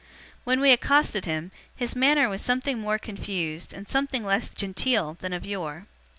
When 0.45 0.59
we 0.61 0.71
accosted 0.71 1.25
him, 1.25 1.51
his 1.75 1.95
manner 1.95 2.27
was 2.27 2.41
something 2.41 2.79
more 2.79 2.97
confused, 2.97 3.71
and 3.71 3.87
something 3.87 4.25
less 4.25 4.49
genteel, 4.49 5.17
than 5.19 5.31
of 5.31 5.45
yore. 5.45 5.85